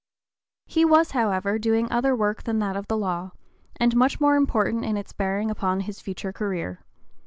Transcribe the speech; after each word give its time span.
He 0.65 0.83
was, 0.83 1.11
however, 1.11 1.59
doing 1.59 1.87
other 1.91 2.15
work 2.15 2.41
than 2.41 2.57
that 2.57 2.75
of 2.75 2.87
the 2.87 2.97
law, 2.97 3.33
and 3.75 3.95
much 3.95 4.19
more 4.19 4.35
important 4.35 4.83
in 4.83 4.97
its 4.97 5.13
bearing 5.13 5.51
upon 5.51 5.81
his 5.81 6.01
future 6.01 6.33
career. 6.33 6.83